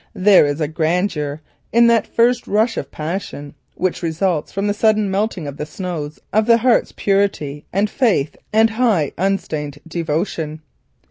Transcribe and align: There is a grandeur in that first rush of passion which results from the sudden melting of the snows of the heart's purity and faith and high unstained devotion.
There 0.15 0.47
is 0.47 0.59
a 0.59 0.67
grandeur 0.67 1.41
in 1.71 1.85
that 1.85 2.07
first 2.07 2.47
rush 2.47 2.75
of 2.75 2.89
passion 2.89 3.53
which 3.75 4.01
results 4.01 4.51
from 4.51 4.65
the 4.65 4.73
sudden 4.73 5.11
melting 5.11 5.45
of 5.45 5.57
the 5.57 5.65
snows 5.67 6.17
of 6.33 6.47
the 6.47 6.57
heart's 6.57 6.91
purity 6.91 7.67
and 7.71 7.87
faith 7.87 8.35
and 8.51 8.71
high 8.71 9.11
unstained 9.15 9.77
devotion. 9.87 10.61